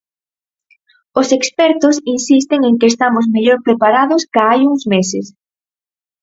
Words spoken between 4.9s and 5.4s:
meses.